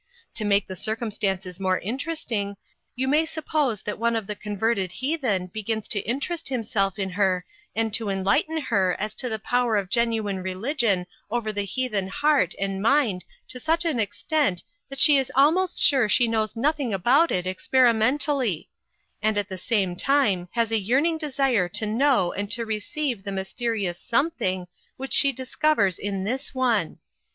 To 0.33 0.45
make 0.45 0.65
the 0.65 0.75
circumstances 0.75 1.59
more 1.59 1.77
interesting 1.77 2.57
you 2.95 3.07
may 3.07 3.23
suppose 3.23 3.83
that 3.83 3.99
one 3.99 4.15
of 4.15 4.25
the 4.25 4.33
converted 4.35 4.93
heathen 4.93 5.45
begins 5.45 5.87
to 5.89 5.99
interest 5.99 6.49
himself 6.49 6.97
in 6.97 7.11
her, 7.11 7.45
and 7.75 7.93
to 7.93 8.09
enlighten 8.09 8.57
her 8.61 8.95
as 8.97 9.13
to 9.13 9.29
the 9.29 9.37
power 9.37 9.77
of 9.77 9.91
genuine 9.91 10.39
religion 10.41 11.05
over 11.29 11.53
the 11.53 11.65
heathen 11.65 12.07
heart 12.07 12.55
and 12.59 12.81
mind 12.81 13.25
to 13.49 13.59
such 13.59 13.85
an 13.85 13.99
extent 13.99 14.63
that 14.89 14.97
she 14.97 15.17
is 15.19 15.31
almost 15.35 15.77
sure 15.79 16.09
she 16.09 16.27
knows 16.27 16.55
nothing 16.55 16.95
about 16.95 17.29
it 17.31 17.45
experiment 17.45 18.27
ally; 18.27 18.61
and 19.21 19.37
at 19.37 19.49
the 19.49 19.55
same 19.59 19.95
time 19.95 20.49
has 20.53 20.71
a 20.71 20.79
yearning 20.79 21.19
desire 21.19 21.69
to 21.69 21.85
know 21.85 22.33
and 22.33 22.49
to 22.49 22.65
receive 22.65 23.23
the 23.23 23.29
mysteri 23.29 23.87
ous 23.87 23.99
something 23.99 24.65
which 24.97 25.13
she 25.13 25.31
discovers 25.31 25.99
in 25.99 26.23
this 26.23 26.55
one. 26.55 26.97